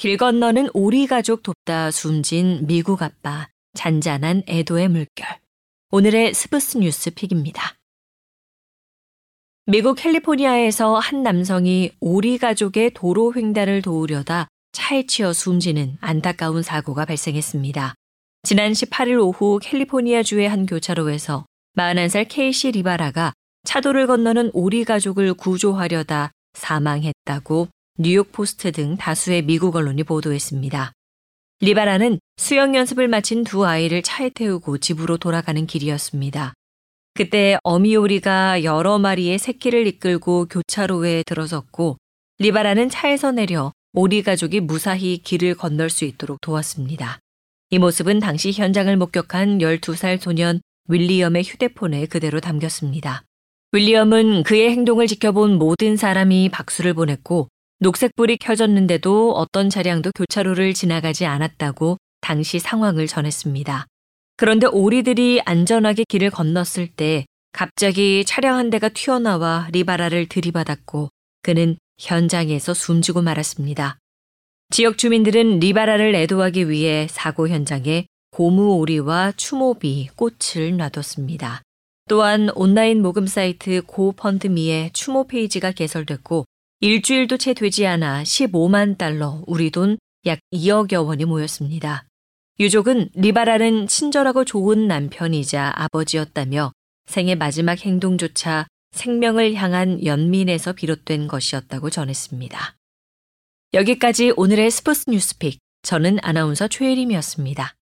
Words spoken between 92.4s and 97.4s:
유족은 리바라는 친절하고 좋은 남편이자 아버지였다며 생의